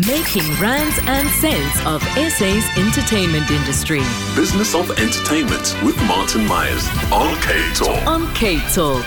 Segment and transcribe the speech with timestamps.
[0.00, 4.00] Making rands and cents of SA's entertainment industry
[4.34, 8.04] Business of Entertainment with Martin Myers on Cape Talk.
[8.04, 9.06] on Cape Talk.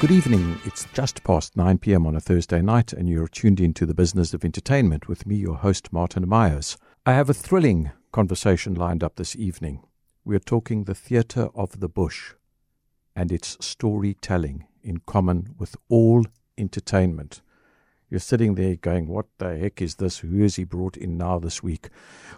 [0.00, 0.58] Good evening.
[0.64, 2.06] It's just past 9 p.m.
[2.06, 5.56] on a Thursday night, and you're tuned into the business of entertainment with me, your
[5.56, 6.78] host, Martin Myers.
[7.04, 9.84] I have a thrilling conversation lined up this evening.
[10.24, 12.32] We're talking the theatre of the bush
[13.14, 16.24] and its storytelling in common with all
[16.56, 17.42] entertainment.
[18.14, 20.18] You're sitting there going, What the heck is this?
[20.18, 21.88] Who has he brought in now this week?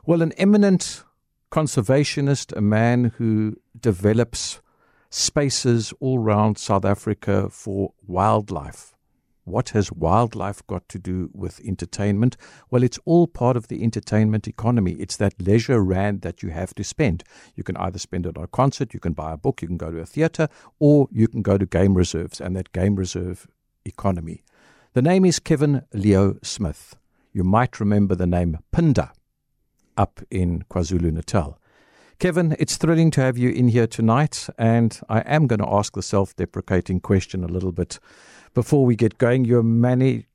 [0.06, 1.04] Well, an eminent
[1.52, 4.62] conservationist, a man who develops
[5.10, 8.94] spaces all around South Africa for wildlife.
[9.44, 12.38] What has wildlife got to do with entertainment?
[12.70, 14.92] Well, it's all part of the entertainment economy.
[14.92, 17.22] It's that leisure rand that you have to spend.
[17.54, 19.76] You can either spend it on a concert, you can buy a book, you can
[19.76, 20.48] go to a theatre,
[20.78, 23.46] or you can go to game reserves and that game reserve
[23.84, 24.42] economy.
[24.96, 26.96] The name is Kevin Leo Smith.
[27.34, 29.10] You might remember the name Phinda
[29.94, 31.58] up in KwaZulu Natal.
[32.18, 35.92] Kevin, it's thrilling to have you in here tonight, and I am going to ask
[35.92, 37.98] the self-deprecating question a little bit
[38.54, 39.44] before we get going.
[39.44, 39.62] You're,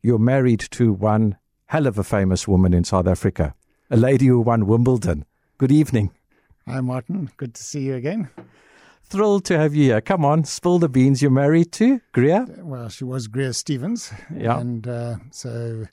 [0.04, 3.56] you're married to one hell of a famous woman in South Africa,
[3.90, 5.26] a lady who won Wimbledon.
[5.58, 6.12] Good evening.
[6.68, 7.32] Hi, Martin.
[7.36, 8.30] Good to see you again.
[9.12, 10.00] Thrilled to have you here.
[10.00, 11.22] Come on, spill the beans.
[11.22, 12.46] You're married to Greer?
[12.60, 14.10] Well, she was Greer Stevens.
[14.34, 14.58] Yeah.
[14.58, 15.88] And uh, so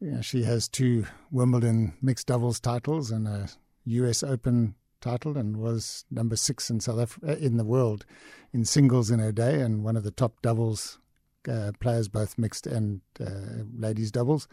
[0.00, 3.48] yeah, she has two Wimbledon mixed doubles titles and a
[3.86, 8.06] US Open title and was number six in South Africa, in the world
[8.52, 11.00] in singles in her day and one of the top doubles
[11.48, 14.46] uh, players, both mixed and uh, ladies doubles.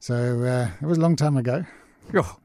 [0.00, 1.66] So uh, it was a long time ago.
[2.14, 2.38] Oh,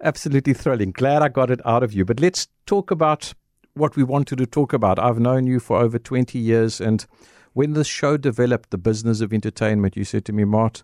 [0.00, 0.92] absolutely thrilling.
[0.92, 2.04] Glad I got it out of you.
[2.04, 3.34] But let's talk about
[3.78, 4.98] what we wanted to talk about.
[4.98, 7.06] I've known you for over 20 years, and
[7.54, 10.82] when this show developed, the business of entertainment, you said to me, Mart,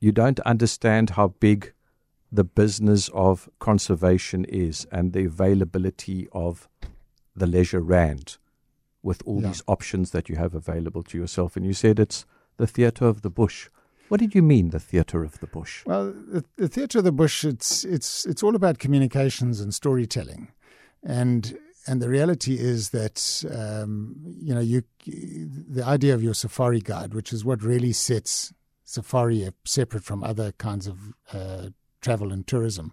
[0.00, 1.72] you don't understand how big
[2.30, 6.68] the business of conservation is and the availability of
[7.36, 8.38] the leisure rand
[9.02, 9.48] with all Yeah.
[9.48, 11.56] these options that you have available to yourself.
[11.56, 12.24] And you said it's
[12.56, 13.68] the theatre of the bush.
[14.08, 15.84] What did you mean, the theatre of the bush?
[15.86, 20.48] Well, the, the theatre of the bush it's it's it's all about communications and storytelling,
[21.02, 21.56] and
[21.86, 27.14] and the reality is that um, you know you the idea of your safari guide,
[27.14, 28.52] which is what really sets
[28.84, 31.68] safari separate from other kinds of uh,
[32.00, 32.92] travel and tourism,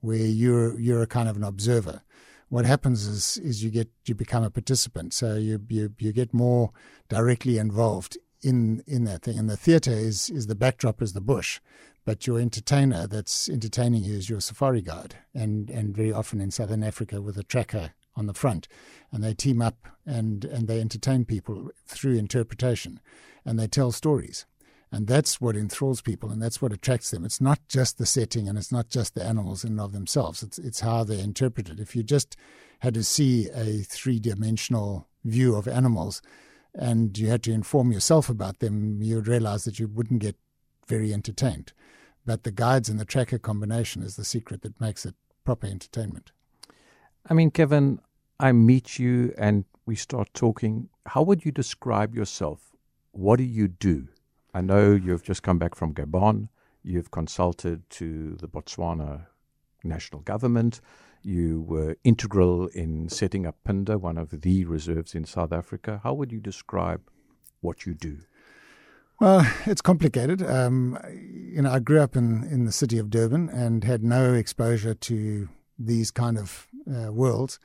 [0.00, 2.02] where you're you're a kind of an observer.
[2.48, 6.34] What happens is is you get you become a participant, so you you you get
[6.34, 6.72] more
[7.08, 9.38] directly involved in in that thing.
[9.38, 11.60] And the theatre is is the backdrop is the bush,
[12.04, 16.50] but your entertainer that's entertaining you is your safari guide, and and very often in
[16.50, 18.68] southern Africa with a tracker on the front,
[19.12, 23.00] and they team up and and they entertain people through interpretation,
[23.44, 24.46] and they tell stories.
[24.92, 27.24] And that's what enthralls people, and that's what attracts them.
[27.24, 30.42] It's not just the setting, and it's not just the animals in and of themselves.
[30.42, 31.80] It's it's how they're interpreted.
[31.80, 32.36] If you just
[32.80, 36.22] had to see a three dimensional view of animals,
[36.74, 40.36] and you had to inform yourself about them, you would realize that you wouldn't get
[40.86, 41.72] very entertained.
[42.26, 45.14] But the guides and the tracker combination is the secret that makes it
[45.44, 46.32] proper entertainment.
[47.28, 48.00] I mean, Kevin,
[48.38, 50.90] I meet you and we start talking.
[51.06, 52.76] How would you describe yourself?
[53.12, 54.08] What do you do?
[54.52, 56.48] I know you've just come back from Gabon.
[56.82, 59.26] You've consulted to the Botswana
[59.82, 60.80] national government.
[61.22, 66.00] You were integral in setting up Phinda, one of the reserves in South Africa.
[66.02, 67.00] How would you describe
[67.62, 68.18] what you do?
[69.18, 70.42] Well, it's complicated.
[70.42, 74.34] Um, you know, I grew up in, in the city of Durban and had no
[74.34, 75.48] exposure to
[75.78, 77.58] these kind of uh, worlds.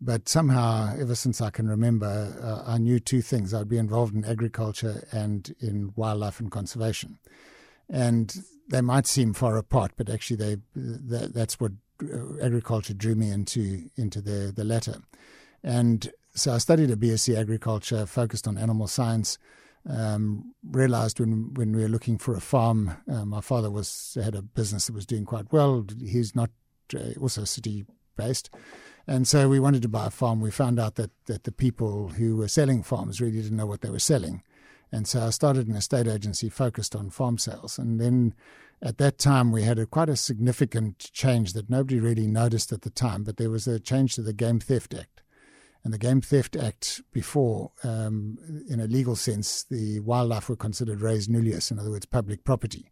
[0.00, 3.54] But somehow, ever since I can remember, uh, I knew two things.
[3.54, 7.18] I'd be involved in agriculture and in wildlife and conservation.
[7.88, 8.36] And
[8.68, 13.30] they might seem far apart, but actually, they that, that's what uh, agriculture drew me
[13.30, 14.96] into into the the latter.
[15.62, 19.38] And so I studied a BSc agriculture, focused on animal science.
[19.88, 24.34] Um, realized when when we were looking for a farm, uh, my father was had
[24.34, 25.84] a business that was doing quite well.
[26.00, 26.50] He's not
[27.20, 27.86] also city
[28.16, 28.50] based,
[29.06, 30.40] and so we wanted to buy a farm.
[30.40, 33.80] We found out that that the people who were selling farms really didn't know what
[33.80, 34.42] they were selling,
[34.94, 37.78] and so I started an estate agency focused on farm sales.
[37.78, 38.32] And then
[38.80, 42.82] at that time, we had a, quite a significant change that nobody really noticed at
[42.82, 45.22] the time, but there was a change to the Game Theft Act.
[45.82, 48.38] And the Game Theft Act before, um,
[48.68, 52.90] in a legal sense, the wildlife were considered res nullius, in other words, public property.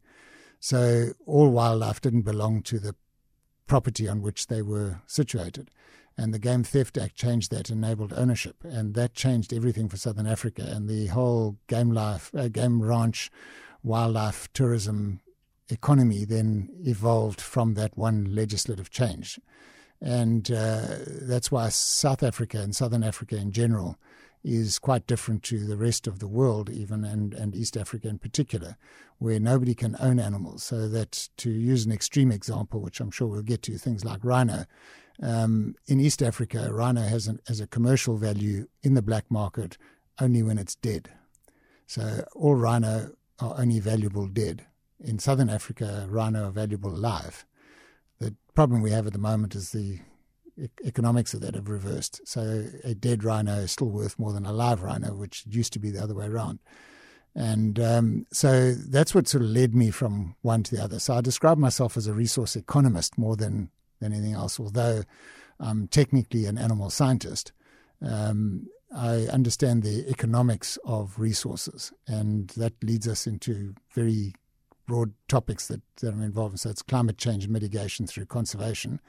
[0.58, 2.94] So all wildlife didn't belong to the
[3.72, 5.70] property on which they were situated.
[6.18, 10.26] And the Game Theft Act changed that, enabled ownership, and that changed everything for Southern
[10.26, 10.62] Africa.
[10.62, 13.30] And the whole game life, uh, game ranch,
[13.82, 15.20] wildlife tourism
[15.70, 19.40] economy then evolved from that one legislative change.
[20.02, 23.96] And uh, that's why South Africa and Southern Africa in general
[24.44, 28.18] is quite different to the rest of the world, even and, and East Africa in
[28.18, 28.76] particular,
[29.18, 30.64] where nobody can own animals.
[30.64, 34.24] So that, to use an extreme example, which I'm sure we'll get to, things like
[34.24, 34.64] rhino.
[35.22, 39.78] Um, in East Africa, rhino has, an, has a commercial value in the black market
[40.20, 41.10] only when it's dead.
[41.86, 44.66] So all rhino are only valuable dead.
[44.98, 47.44] In Southern Africa, rhino are valuable alive.
[48.18, 50.00] The problem we have at the moment is the
[50.84, 52.20] economics of that have reversed.
[52.24, 55.78] So a dead rhino is still worth more than a live rhino, which used to
[55.78, 56.58] be the other way around.
[57.34, 60.98] And um, so that's what sort of led me from one to the other.
[60.98, 63.70] So I describe myself as a resource economist more than,
[64.00, 65.02] than anything else, although
[65.58, 67.52] I'm technically an animal scientist.
[68.02, 74.34] Um, I understand the economics of resources, and that leads us into very
[74.86, 76.58] broad topics that, that I'm involved in.
[76.58, 79.00] So it's climate change mitigation through conservation,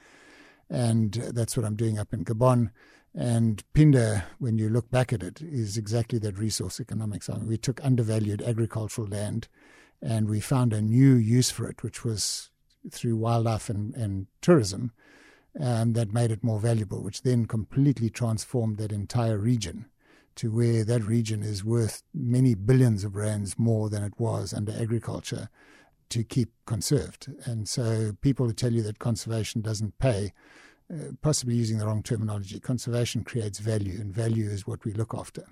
[0.70, 2.70] and that's what I'm doing up in Gabon.
[3.14, 7.30] And Phinda, when you look back at it, is exactly that resource economics.
[7.30, 9.48] I mean, we took undervalued agricultural land
[10.02, 12.50] and we found a new use for it, which was
[12.90, 14.92] through wildlife and, and tourism,
[15.54, 19.86] and that made it more valuable, which then completely transformed that entire region
[20.34, 24.72] to where that region is worth many billions of rands more than it was under
[24.72, 25.48] agriculture
[26.10, 27.32] to keep conserved.
[27.44, 30.32] And so people who tell you that conservation doesn't pay,
[30.92, 32.60] uh, possibly using the wrong terminology.
[32.60, 35.44] Conservation creates value, and value is what we look after.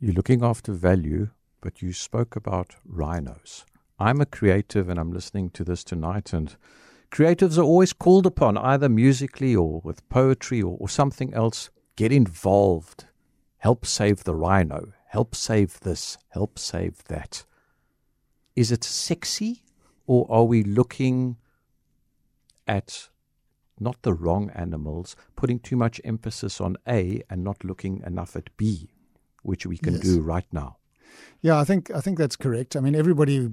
[0.00, 1.30] You're looking after value,
[1.60, 3.64] but you spoke about rhinos.
[3.98, 6.56] I'm a creative and I'm listening to this tonight, and
[7.10, 11.70] creatives are always called upon, either musically or with poetry or, or something else.
[11.94, 13.04] Get involved.
[13.58, 14.92] Help save the rhino.
[15.06, 16.18] Help save this.
[16.30, 17.44] Help save that
[18.56, 19.62] is it sexy
[20.06, 21.36] or are we looking
[22.66, 23.08] at
[23.80, 28.56] not the wrong animals, putting too much emphasis on A and not looking enough at
[28.56, 28.90] B,
[29.42, 30.02] which we can yes.
[30.02, 30.76] do right now?
[31.40, 32.76] Yeah, I think I think that's correct.
[32.76, 33.50] I mean, everybody,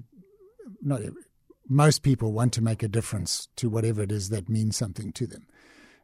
[0.82, 1.22] not every,
[1.68, 5.28] most people want to make a difference to whatever it is that means something to
[5.28, 5.48] them.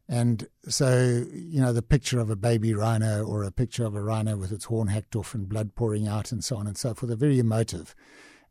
[0.07, 4.01] And so, you know, the picture of a baby rhino or a picture of a
[4.01, 6.93] rhino with its horn hacked off and blood pouring out and so on and so
[6.93, 7.95] forth are very emotive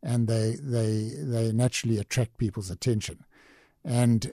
[0.05, 3.25] and they they they naturally attract people's attention,
[3.83, 4.31] and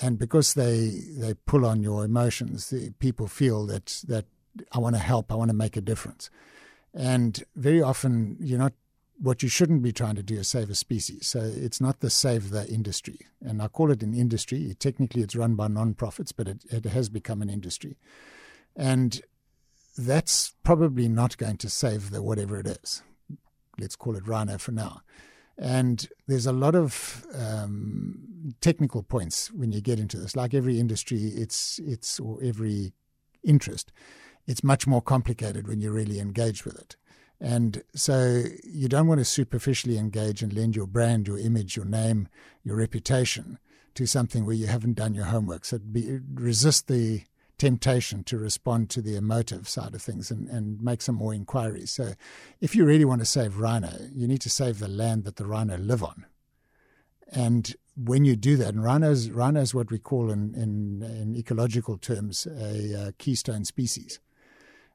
[0.00, 4.26] and because they they pull on your emotions, people feel that that
[4.70, 6.30] I want to help, I want to make a difference,
[6.92, 8.74] and very often you're not.
[9.20, 11.28] What you shouldn't be trying to do is save a species.
[11.28, 14.76] So it's not the save the industry, and I call it an industry.
[14.78, 17.96] Technically, it's run by non-profits, but it, it has become an industry,
[18.76, 19.22] and
[19.96, 23.02] that's probably not going to save the whatever it is
[23.78, 25.02] let's call it Rhino for now.
[25.56, 30.34] And there's a lot of um, technical points when you get into this.
[30.34, 32.92] Like every industry, it's it's or every
[33.44, 33.92] interest,
[34.46, 36.96] it's much more complicated when you really engage with it.
[37.40, 41.84] And so you don't want to superficially engage and lend your brand, your image, your
[41.84, 42.28] name,
[42.62, 43.58] your reputation
[43.94, 45.64] to something where you haven't done your homework.
[45.64, 47.22] So be, resist the
[47.58, 51.90] temptation to respond to the emotive side of things and, and make some more inquiries.
[51.90, 52.14] So,
[52.60, 55.46] if you really want to save rhino, you need to save the land that the
[55.46, 56.26] rhino live on.
[57.30, 61.36] And when you do that, and rhinos, rhino is what we call in, in, in
[61.36, 64.20] ecological terms a uh, keystone species.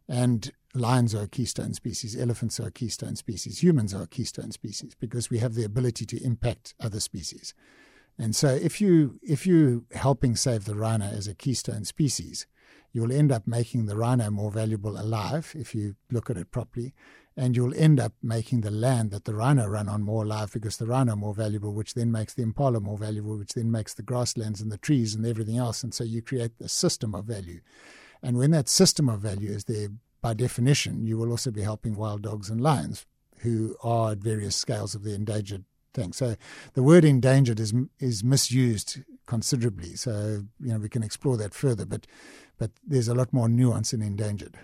[0.07, 4.51] And lions are a keystone species, elephants are a keystone species, humans are a keystone
[4.51, 7.53] species because we have the ability to impact other species.
[8.19, 12.45] And so if you if you helping save the rhino as a keystone species,
[12.91, 16.93] you'll end up making the rhino more valuable alive if you look at it properly.
[17.37, 20.75] And you'll end up making the land that the rhino run on more alive because
[20.75, 24.03] the rhino more valuable, which then makes the impala more valuable, which then makes the
[24.03, 25.81] grasslands and the trees and everything else.
[25.81, 27.61] And so you create a system of value.
[28.21, 29.87] And when that system of value is there,
[30.21, 33.05] by definition, you will also be helping wild dogs and lions
[33.37, 36.13] who are at various scales of the endangered thing.
[36.13, 36.35] So
[36.73, 39.95] the word endangered is is misused considerably.
[39.95, 42.07] So you know we can explore that further, but
[42.57, 44.57] but there's a lot more nuance in endangered.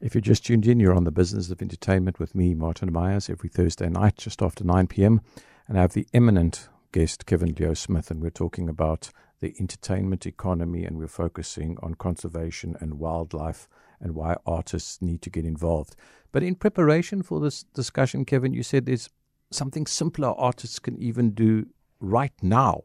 [0.00, 3.30] If you're just tuned in, you're on the business of entertainment with me, Martin Myers,
[3.30, 5.20] every Thursday night just after 9 p.m.
[5.66, 9.10] And I have the eminent guest, Kevin Leo Smith, and we're talking about
[9.40, 13.68] the entertainment economy and we're focusing on conservation and wildlife
[14.00, 15.96] and why artists need to get involved.
[16.32, 19.08] But in preparation for this discussion, Kevin, you said there's
[19.54, 21.66] something simpler artists can even do
[22.00, 22.82] right now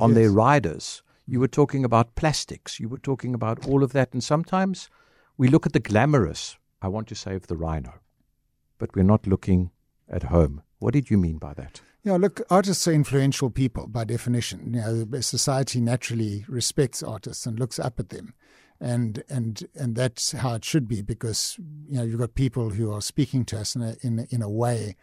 [0.00, 0.16] on yes.
[0.16, 1.02] their riders.
[1.26, 4.12] You were talking about plastics, you were talking about all of that.
[4.12, 4.88] And sometimes
[5.36, 6.56] we look at the glamorous.
[6.80, 7.94] I want to save the rhino,
[8.78, 9.70] but we're not looking
[10.08, 10.62] at home.
[10.78, 11.80] What did you mean by that?
[12.04, 14.74] Yeah, look, artists are influential people by definition.
[14.74, 18.34] You know, society naturally respects artists and looks up at them.
[18.78, 22.92] And and and that's how it should be because you know you've got people who
[22.92, 24.96] are speaking to us in a in in a way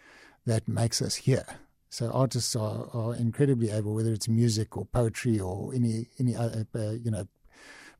[0.45, 1.45] that makes us hear.
[1.89, 6.65] So artists are, are incredibly able, whether it's music or poetry or any any other,
[6.75, 7.27] uh, you know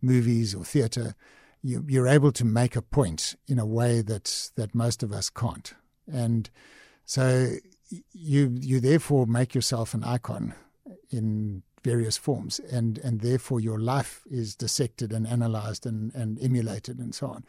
[0.02, 1.16] movies or theatre,
[1.62, 5.30] you, you're able to make a point in a way that that most of us
[5.30, 5.74] can't.
[6.12, 6.50] And
[7.06, 7.56] so
[8.12, 10.54] you you therefore make yourself an icon
[11.10, 16.98] in various forms, and and therefore your life is dissected and analysed and, and emulated
[16.98, 17.46] and so on.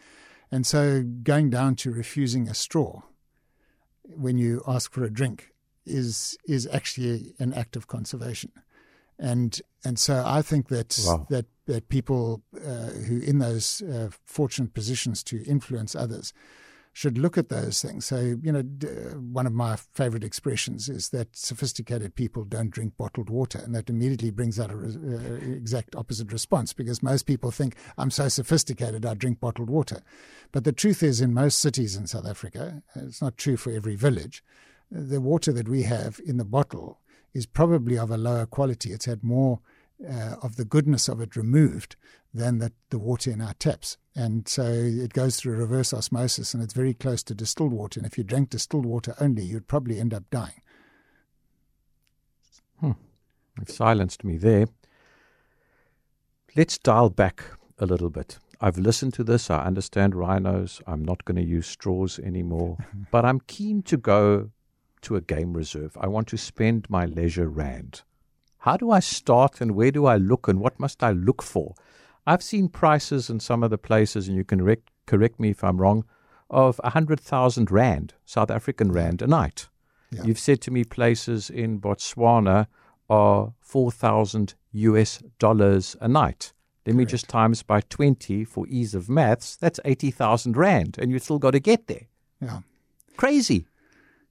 [0.51, 3.03] And so going down to refusing a straw
[4.09, 5.51] when you ask for a drink
[5.87, 8.53] is is actually an act of conservation.
[9.19, 11.27] And and so I think that wow.
[11.31, 16.33] that that people uh, who in those uh, fortunate positions to influence others
[16.95, 18.07] should look at those things.
[18.07, 18.63] So, you know,
[19.19, 23.59] one of my favorite expressions is that sophisticated people don't drink bottled water.
[23.59, 28.13] And that immediately brings out an uh, exact opposite response because most people think, I'm
[28.13, 30.03] so sophisticated, I drink bottled water.
[30.53, 33.97] But the truth is, in most cities in South Africa, it's not true for every
[33.97, 34.45] village,
[34.89, 37.01] the water that we have in the bottle
[37.33, 38.93] is probably of a lower quality.
[38.93, 39.59] It's had more
[40.03, 41.97] uh, of the goodness of it removed
[42.33, 43.97] than the, the water in our taps.
[44.15, 48.01] And so it goes through reverse osmosis and it's very close to distilled water.
[48.01, 50.61] And if you drank distilled water only, you'd probably end up dying.
[52.81, 52.93] Hmm.
[53.59, 54.67] You've silenced me there.
[56.57, 57.45] Let's dial back
[57.79, 58.39] a little bit.
[58.61, 59.51] I've listened to this.
[59.51, 60.81] I understand rhinos.
[60.87, 62.79] I'm not going to use straws anymore.
[63.11, 64.51] but I'm keen to go
[65.03, 65.97] to a game reserve.
[66.01, 68.03] I want to spend my leisure rand.
[68.65, 71.75] How do I start and where do I look and what must I look for?
[72.27, 75.63] I've seen prices in some of the places, and you can rec- correct me if
[75.63, 76.07] I'm wrong,
[76.49, 79.69] of 100,000 Rand, South African Rand, a night.
[80.11, 80.23] Yeah.
[80.25, 82.69] You've said to me places in Botswana
[83.11, 86.55] are 4,000 US dollars a night.
[86.87, 86.97] Let Correct.
[86.97, 89.57] me just times by 20 for ease of maths.
[89.57, 92.07] That's 80,000 Rand, and you've still got to get there.
[92.41, 92.61] Yeah.
[93.19, 93.67] Crazy.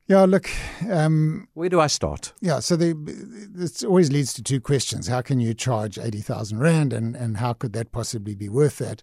[0.07, 0.49] Yeah, look.
[0.89, 2.33] Um, Where do I start?
[2.41, 6.59] Yeah, so the, this always leads to two questions: How can you charge eighty thousand
[6.59, 9.01] rand, and and how could that possibly be worth that?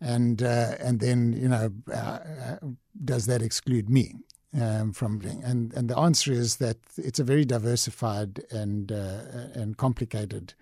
[0.00, 2.56] And uh, and then you know, uh,
[3.04, 4.14] does that exclude me
[4.58, 5.42] um, from doing?
[5.42, 9.22] And and the answer is that it's a very diversified and uh,
[9.54, 10.54] and complicated.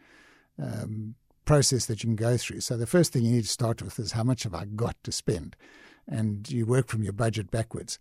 [0.61, 2.61] Um, process that you can go through.
[2.61, 4.97] So the first thing you need to start with is how much have I got
[5.05, 5.55] to spend,
[6.09, 8.01] and you work from your budget backwards.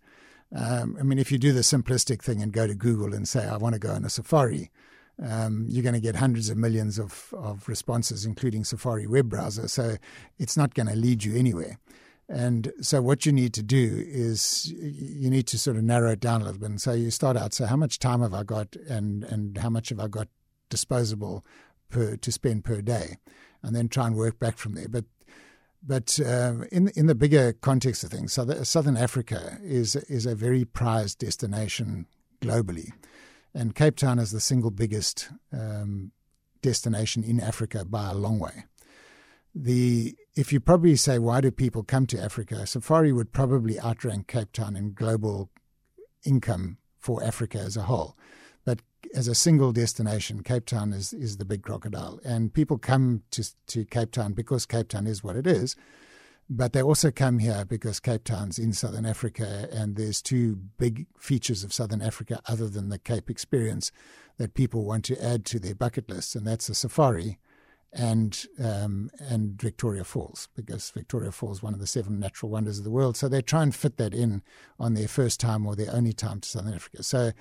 [0.54, 3.46] Um, I mean, if you do the simplistic thing and go to Google and say,
[3.46, 4.70] I want to go on a safari,
[5.22, 9.66] um, you're going to get hundreds of millions of, of responses, including Safari web browser.
[9.66, 9.96] So
[10.38, 11.78] it's not going to lead you anywhere.
[12.28, 16.20] And so what you need to do is you need to sort of narrow it
[16.20, 16.70] down a little bit.
[16.70, 19.70] And so you start out, so how much time have I got and, and how
[19.70, 20.28] much have I got
[20.68, 21.44] disposable
[21.88, 23.16] per, to spend per day?
[23.62, 24.88] And then try and work back from there.
[24.88, 25.04] But
[25.82, 30.64] but uh, in in the bigger context of things, Southern Africa is is a very
[30.64, 32.06] prized destination
[32.40, 32.92] globally,
[33.54, 36.12] and Cape Town is the single biggest um,
[36.62, 38.64] destination in Africa by a long way.
[39.54, 44.26] The if you probably say why do people come to Africa, Safari would probably outrank
[44.26, 45.50] Cape Town in global
[46.24, 48.16] income for Africa as a whole.
[49.14, 52.20] As a single destination, Cape Town is, is the big crocodile.
[52.24, 55.76] And people come to, to Cape Town because Cape Town is what it is.
[56.48, 61.06] But they also come here because Cape Town's in Southern Africa, and there's two big
[61.18, 63.90] features of Southern Africa other than the Cape experience
[64.36, 67.38] that people want to add to their bucket list, and that's a safari
[67.96, 72.78] and um, and Victoria Falls because Victoria Falls is one of the seven natural wonders
[72.78, 73.16] of the world.
[73.16, 74.42] So they try and fit that in
[74.78, 77.02] on their first time or their only time to Southern Africa.
[77.02, 77.32] So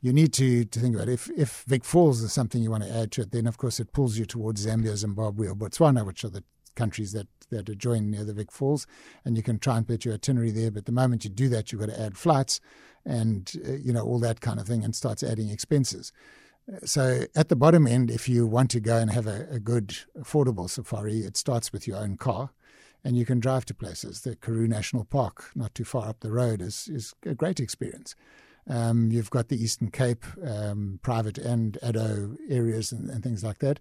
[0.00, 1.14] you need to, to think about it.
[1.14, 3.80] If, if Vic Falls is something you want to add to it, then of course
[3.80, 8.10] it pulls you towards Zambia, Zimbabwe, or Botswana, which are the countries that, that adjoin
[8.10, 8.86] near the Vic Falls,
[9.24, 10.70] and you can try and put your itinerary there.
[10.70, 12.60] But the moment you do that, you've got to add flights
[13.04, 16.12] and uh, you know all that kind of thing, and starts adding expenses.
[16.84, 19.96] So at the bottom end, if you want to go and have a, a good,
[20.18, 22.50] affordable safari, it starts with your own car
[23.02, 24.20] and you can drive to places.
[24.20, 28.14] The Karoo National Park, not too far up the road, is, is a great experience.
[28.70, 33.58] Um, you've got the Eastern Cape, um, private and Addo areas and, and, things like
[33.58, 33.80] that.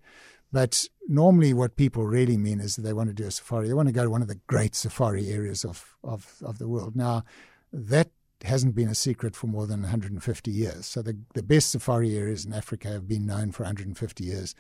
[0.52, 3.68] But normally, what people really mean is that they want to do a safari.
[3.68, 6.68] They want to go to one of the great safari areas of, of, of the
[6.68, 6.96] world.
[6.96, 7.24] Now,
[7.72, 8.10] that
[8.44, 10.88] hasn't been a secret for more than 150 years.
[10.88, 14.56] So, the, the best safari areas in Africa have been known for 150 years.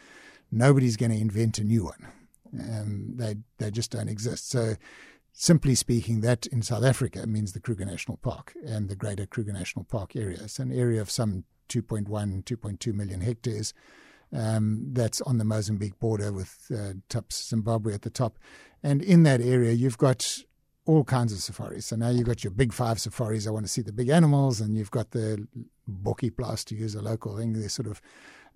[0.52, 2.08] Nobody's going to invent a new one.
[2.54, 4.50] Um, they they just don't exist.
[4.50, 4.76] So
[5.32, 9.54] Simply speaking, that in South Africa means the Kruger National Park and the greater Kruger
[9.54, 10.40] National Park area.
[10.42, 13.74] It's an area of some 2.1, 2.2 million hectares.
[14.32, 16.94] Um, that's on the Mozambique border with uh,
[17.32, 18.38] Zimbabwe at the top.
[18.84, 20.44] And in that area, you've got
[20.86, 21.88] all kinds of safaris.
[21.88, 23.48] So now you've got your big five safaris.
[23.48, 25.48] I want to see the big animals, and you've got the
[25.88, 26.32] Bokkie
[26.66, 27.54] to use a local thing.
[27.54, 28.02] They're sort of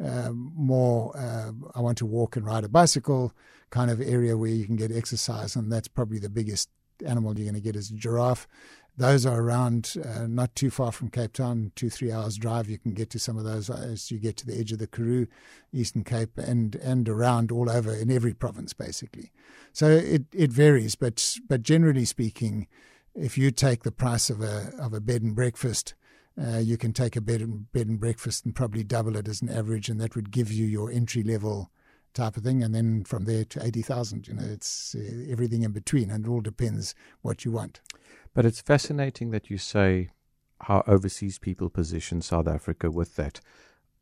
[0.03, 3.33] uh, more, uh, I want to walk and ride a bicycle
[3.69, 6.69] kind of area where you can get exercise, and that's probably the biggest
[7.05, 8.47] animal you're going to get is a giraffe.
[8.95, 12.69] Those are around uh, not too far from Cape Town, two, three hours drive.
[12.69, 14.85] You can get to some of those as you get to the edge of the
[14.85, 15.25] Karoo,
[15.71, 19.31] Eastern Cape, and, and around all over in every province, basically.
[19.71, 22.67] So it, it varies, but, but generally speaking,
[23.15, 25.95] if you take the price of a, of a bed and breakfast,
[26.41, 29.41] uh, you can take a bed and, bed and breakfast and probably double it as
[29.41, 31.71] an average, and that would give you your entry level
[32.13, 34.27] type of thing, and then from there to eighty thousand.
[34.27, 37.81] You know, it's uh, everything in between, and it all depends what you want.
[38.33, 40.09] But it's fascinating that you say
[40.61, 43.41] how overseas people position South Africa with that.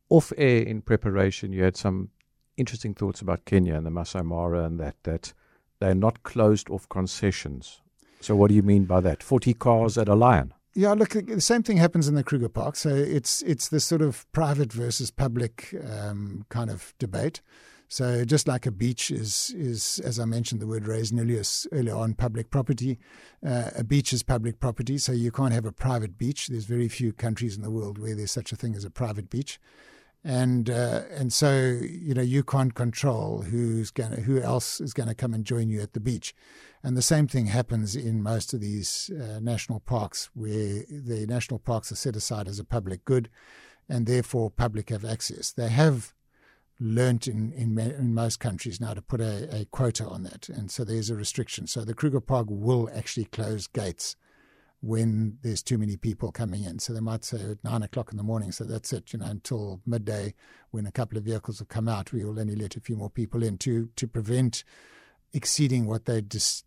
[0.09, 2.09] Off air in preparation, you had some
[2.57, 5.33] interesting thoughts about Kenya and the Masai Mara and that that
[5.79, 7.81] they're not closed off concessions.
[8.19, 9.23] So what do you mean by that?
[9.23, 10.53] Forty cars at a lion.
[10.73, 12.77] Yeah, look, the same thing happens in the Kruger Park.
[12.77, 17.41] So it's it's this sort of private versus public um, kind of debate.
[17.91, 22.13] So just like a beach is, is as I mentioned the word nullius earlier on,
[22.13, 22.97] public property,
[23.45, 26.47] uh, a beach is public property, so you can't have a private beach.
[26.47, 29.29] There's very few countries in the world where there's such a thing as a private
[29.29, 29.59] beach.
[30.23, 35.09] And uh, and so you know you can't control who's going who else is going
[35.09, 36.35] to come and join you at the beach,
[36.83, 41.57] and the same thing happens in most of these uh, national parks where the national
[41.57, 43.29] parks are set aside as a public good,
[43.89, 45.51] and therefore public have access.
[45.51, 46.13] They have
[46.79, 50.49] learnt in, in, in, most countries now to put a, a, quota on that.
[50.49, 51.67] And so there's a restriction.
[51.67, 54.15] So the Kruger Park will actually close gates
[54.81, 56.79] when there's too many people coming in.
[56.79, 59.27] So they might say at nine o'clock in the morning, so that's it, you know,
[59.27, 60.33] until midday
[60.71, 63.09] when a couple of vehicles have come out, we will only let a few more
[63.09, 64.63] people in to, to prevent
[65.33, 66.63] exceeding what they dis-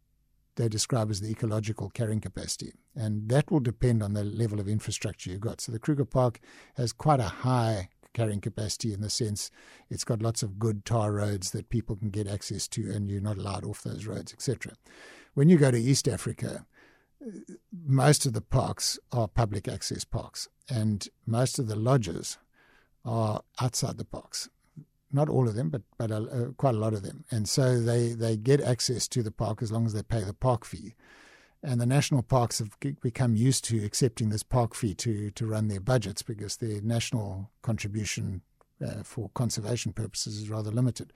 [0.57, 2.73] they describe as the ecological carrying capacity.
[2.95, 5.61] And that will depend on the level of infrastructure you've got.
[5.61, 6.39] So the Kruger Park
[6.77, 9.51] has quite a high carrying capacity in the sense
[9.91, 13.21] it's got lots of good tar roads that people can get access to and you're
[13.21, 14.75] not allowed off those roads, etc.
[15.35, 16.65] When you go to East Africa,
[17.73, 22.39] most of the parks are public access parks and most of the lodges
[23.05, 24.49] are outside the parks.
[25.13, 28.15] Not all of them, but but uh, quite a lot of them, and so they,
[28.15, 30.95] they get access to the park as long as they pay the park fee
[31.65, 35.69] and the national parks have become used to accepting this park fee to, to run
[35.69, 38.43] their budgets because their national contribution
[38.85, 41.13] uh, for conservation purposes is rather limited.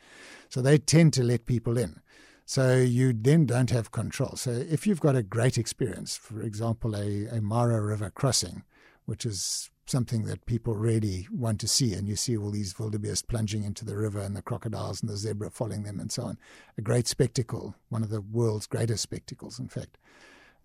[0.48, 2.00] So they tend to let people in.
[2.48, 4.36] So you then don't have control.
[4.36, 8.62] So if you've got a great experience, for example, a, a Mara River crossing,
[9.04, 13.28] which is something that people really want to see, and you see all these wildebeest
[13.28, 16.38] plunging into the river and the crocodiles and the zebra following them and so on.
[16.78, 19.98] A great spectacle, one of the world's greatest spectacles, in fact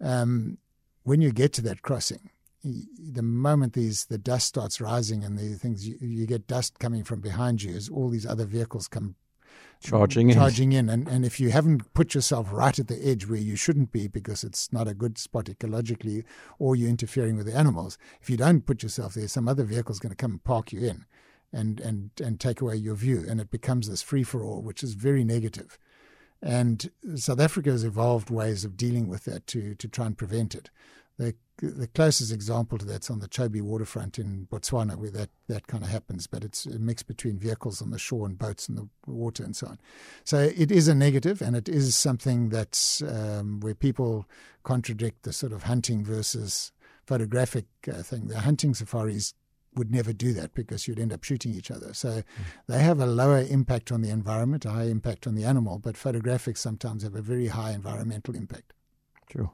[0.04, 0.58] um,
[1.04, 2.30] when you get to that crossing,
[2.64, 7.04] the moment these the dust starts rising and the things you, you, get dust coming
[7.04, 9.16] from behind you as all these other vehicles come
[9.84, 10.36] charging in.
[10.36, 13.56] charging in and, and if you haven't put yourself right at the edge where you
[13.56, 16.24] shouldn't be because it's not a good spot ecologically
[16.60, 19.92] or you're interfering with the animals if you don't put yourself there some other vehicle
[19.92, 21.06] is going to come and park you in
[21.52, 24.84] and and and take away your view and it becomes this free for all which
[24.84, 25.78] is very negative
[26.44, 30.54] and South Africa has evolved ways of dealing with that to, to try and prevent
[30.54, 30.70] it.
[31.24, 35.68] The, the closest example to that's on the Chobe waterfront in Botswana, where that, that
[35.68, 38.76] kind of happens, but it's a mix between vehicles on the shore and boats in
[38.76, 39.80] the water and so on.
[40.24, 44.26] So it is a negative, and it is something that's um, where people
[44.64, 46.72] contradict the sort of hunting versus
[47.06, 48.28] photographic uh, thing.
[48.28, 49.34] The hunting safaris
[49.76, 51.94] would never do that because you'd end up shooting each other.
[51.94, 52.24] So mm.
[52.68, 55.96] they have a lower impact on the environment, a high impact on the animal, but
[55.96, 58.74] photographics sometimes have a very high environmental impact.
[59.30, 59.52] True.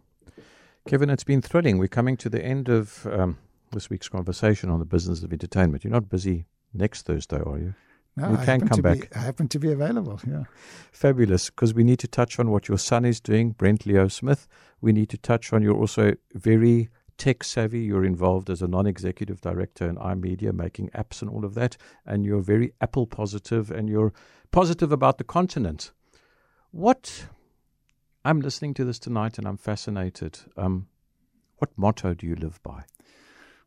[0.87, 1.77] Kevin, it's been thrilling.
[1.77, 3.37] We're coming to the end of um,
[3.71, 5.83] this week's conversation on the business of entertainment.
[5.83, 7.75] You're not busy next Thursday, are you?
[8.15, 9.01] No, you I can come back.
[9.01, 10.19] Be, I happen to be available.
[10.27, 10.43] Yeah,
[10.91, 11.49] fabulous.
[11.49, 14.47] Because we need to touch on what your son is doing, Brent Leo Smith.
[14.81, 17.81] We need to touch on your also very tech savvy.
[17.81, 21.77] You're involved as a non executive director in immedia, making apps and all of that.
[22.05, 24.13] And you're very Apple positive and you're
[24.51, 25.91] positive about the continent.
[26.71, 27.27] What
[28.25, 30.39] I'm listening to this tonight and I'm fascinated.
[30.57, 30.87] Um,
[31.57, 32.83] what motto do you live by?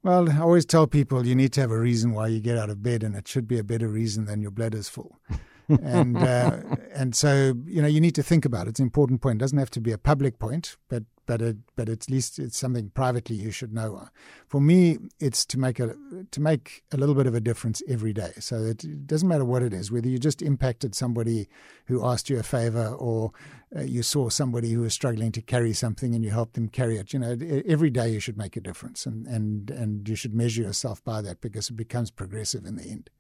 [0.03, 2.71] Well, I always tell people you need to have a reason why you get out
[2.71, 5.21] of bed, and it should be a better reason than your bladder's full.
[5.69, 6.59] and uh,
[6.95, 8.71] and so you know you need to think about it.
[8.71, 9.37] It's an important point.
[9.37, 12.59] It doesn't have to be a public point, but but it, but at least it's
[12.59, 14.09] something privately you should know.
[14.49, 15.95] For me, it's to make a
[16.31, 18.33] to make a little bit of a difference every day.
[18.41, 21.49] So it doesn't matter what it is, whether you just impacted somebody
[21.87, 23.33] who asked you a favor, or
[23.77, 26.97] uh, you saw somebody who was struggling to carry something and you helped them carry
[26.99, 27.13] it.
[27.13, 30.63] You know, every day you should make a difference, and and and you should measure
[30.63, 33.11] yourself by that because it becomes progressive in the end.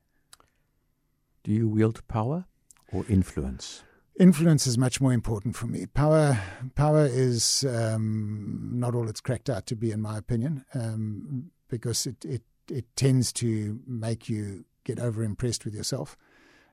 [1.44, 2.46] Do you wield power
[2.92, 3.82] or influence?
[4.20, 5.86] Influence is much more important for me.
[5.86, 6.38] Power,
[6.74, 12.06] power is um, not all it's cracked out to be, in my opinion, um, because
[12.06, 16.16] it, it it tends to make you get over impressed with yourself,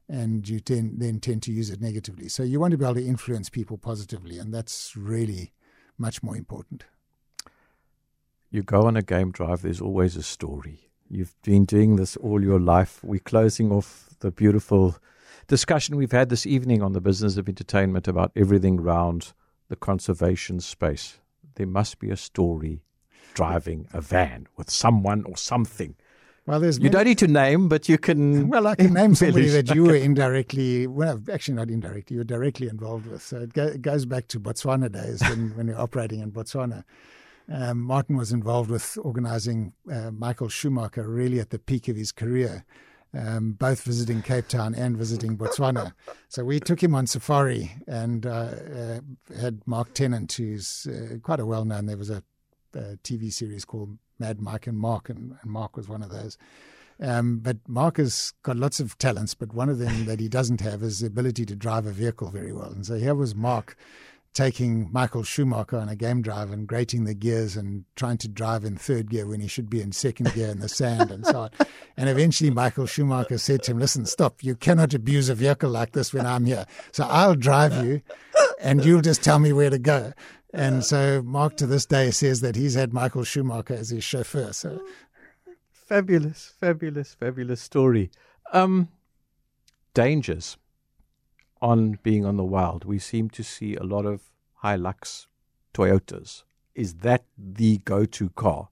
[0.08, 2.28] and you tend, then tend to use it negatively.
[2.28, 5.54] So you want to be able to influence people positively, and that's really
[5.98, 6.86] much more important.
[8.52, 9.62] You go on a game drive.
[9.62, 10.89] There's always a story.
[11.10, 13.04] You've been doing this all your life.
[13.04, 14.96] We're closing off the beautiful
[15.48, 19.34] discussion we've had this evening on the business of entertainment about everything around
[19.70, 21.18] the conservation space.
[21.56, 22.84] There must be a story
[23.34, 25.96] driving a van with someone or something.
[26.46, 28.48] Well, there's you many, don't need to name, but you can.
[28.48, 32.24] Well, I can name somebody that you were indirectly, well, actually not indirectly, you were
[32.24, 33.24] directly involved with.
[33.24, 36.84] So it, go, it goes back to Botswana days when, when you're operating in Botswana.
[37.52, 42.12] Um, Martin was involved with organising uh, Michael Schumacher really at the peak of his
[42.12, 42.66] career
[43.14, 45.94] um, both visiting Cape Town and visiting Botswana.
[46.28, 49.00] So we took him on safari and uh, uh,
[49.40, 51.88] had Mark Tennant, who's uh, quite a well known.
[51.88, 52.24] There was a,
[52.74, 56.38] a, TV series called Mad Mike and Mark, and, and Mark was one of those.
[57.02, 60.60] Um, but Mark has got lots of talents, but one of them that he doesn't
[60.62, 62.72] have is the ability to drive a vehicle very well.
[62.72, 63.78] And so here was Mark
[64.34, 68.64] taking Michael Schumacher on a game drive and grating the gears and trying to drive
[68.64, 71.42] in third gear when he should be in second gear in the sand and so
[71.42, 71.50] on.
[71.98, 74.44] And eventually Michael Schumacher said to him, Listen, stop.
[74.44, 76.66] You cannot abuse a vehicle like this when I'm here.
[76.92, 78.02] So I'll drive you
[78.62, 80.14] and you'll just tell me where to go.
[80.54, 84.54] And so Mark to this day says that he's had Michael Schumacher as his chauffeur.
[84.54, 84.82] So
[85.72, 88.12] fabulous, fabulous, fabulous story.
[88.52, 88.90] Um,
[89.94, 90.58] dangers
[91.62, 92.86] on being on the wild.
[92.86, 94.22] We seem to see a lot of
[94.64, 95.28] Hilux
[95.74, 96.44] Toyotas.
[96.76, 98.70] Is that the go to car?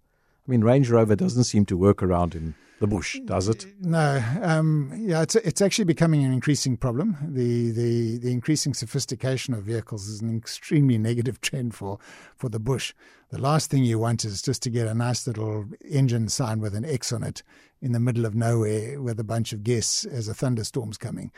[0.48, 3.66] I mean, Range Rover doesn't seem to work around in the bush, does it?
[3.82, 4.24] No.
[4.42, 7.18] Um, yeah, it's it's actually becoming an increasing problem.
[7.22, 12.00] The, the the increasing sophistication of vehicles is an extremely negative trend for
[12.36, 12.94] for the bush.
[13.30, 16.76] The last thing you want is just to get a nice little engine sign with
[16.76, 17.44] an X on it
[17.82, 21.32] in the middle of nowhere with a bunch of guests as a thunderstorm's coming.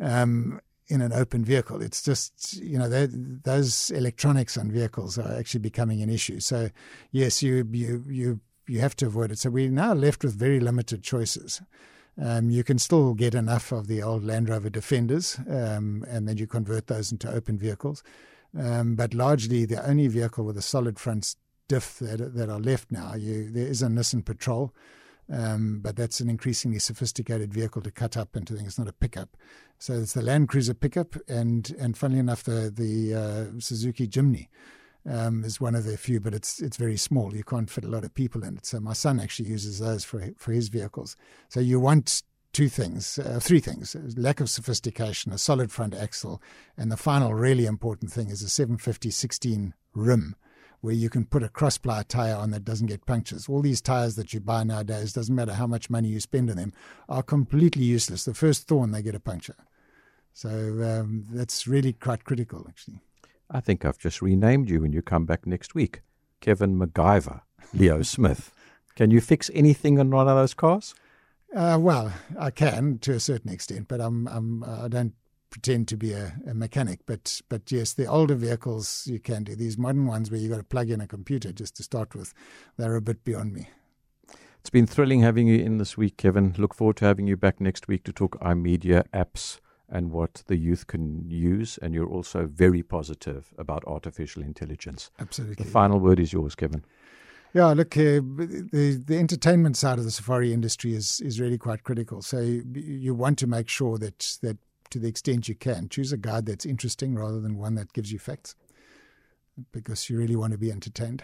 [0.00, 1.82] Um, in an open vehicle.
[1.82, 6.40] It's just, you know, those electronics on vehicles are actually becoming an issue.
[6.40, 6.70] So,
[7.10, 9.38] yes, you, you, you, you have to avoid it.
[9.38, 11.60] So, we're now left with very limited choices.
[12.20, 16.38] Um, you can still get enough of the old Land Rover Defenders, um, and then
[16.38, 18.02] you convert those into open vehicles.
[18.58, 21.34] Um, but largely, the only vehicle with a solid front
[21.68, 24.72] diff that, that are left now, you, there is a Nissan Patrol.
[25.32, 28.68] Um, but that's an increasingly sophisticated vehicle to cut up into things.
[28.68, 29.36] It's not a pickup.
[29.78, 34.48] So it's the Land Cruiser pickup, and and funnily enough, the the uh, Suzuki Jimny
[35.08, 37.34] um, is one of the few, but it's it's very small.
[37.34, 38.66] You can't fit a lot of people in it.
[38.66, 41.16] So my son actually uses those for for his vehicles.
[41.48, 46.40] So you want two things, uh, three things: lack of sophistication, a solid front axle,
[46.76, 50.36] and the final really important thing is a 750 16 rim
[50.80, 53.48] where you can put a cross ply tire on that doesn't get punctures.
[53.48, 56.56] All these tires that you buy nowadays, doesn't matter how much money you spend on
[56.56, 56.72] them,
[57.08, 58.24] are completely useless.
[58.24, 59.56] The first thorn, they get a puncture.
[60.32, 63.00] So um, that's really quite critical, actually.
[63.50, 66.02] I think I've just renamed you when you come back next week.
[66.40, 67.40] Kevin MacGyver,
[67.72, 68.52] Leo Smith.
[68.96, 70.94] Can you fix anything on one of those cars?
[71.54, 75.14] Uh, well, I can to a certain extent, but I'm, I'm I don't
[75.56, 79.56] pretend to be a, a, mechanic, but but yes, the older vehicles you can do.
[79.56, 82.34] These modern ones where you've got to plug in a computer just to start with,
[82.76, 83.70] they're a bit beyond me.
[84.60, 86.54] It's been thrilling having you in this week, Kevin.
[86.58, 90.56] Look forward to having you back next week to talk immedia apps and what the
[90.56, 91.78] youth can use.
[91.80, 95.10] And you're also very positive about artificial intelligence.
[95.18, 95.64] Absolutely.
[95.64, 96.84] The final word is yours, Kevin.
[97.54, 101.84] Yeah, look, uh, the the entertainment side of the safari industry is is really quite
[101.84, 102.20] critical.
[102.20, 104.58] So you, you want to make sure that that
[104.90, 105.88] to the extent you can.
[105.88, 108.54] Choose a guide that's interesting rather than one that gives you facts
[109.72, 111.22] because you really want to be entertained.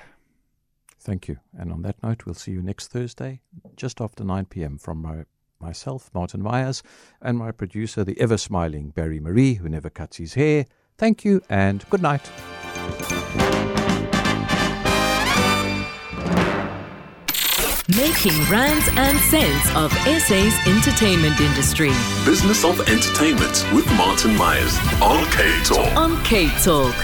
[1.00, 1.38] Thank you.
[1.56, 3.40] And on that note, we'll see you next Thursday,
[3.76, 4.78] just after 9 p.m.
[4.78, 5.24] from my,
[5.60, 6.82] myself, Martin Myers,
[7.20, 10.66] and my producer, the ever smiling Barry Marie, who never cuts his hair.
[10.96, 12.30] Thank you and good night.
[17.96, 21.90] Making rands and cents of SA's entertainment industry
[22.24, 25.94] Business of Entertainment with Martin Myers on Cape Talk.
[25.96, 26.94] on Cape Talk.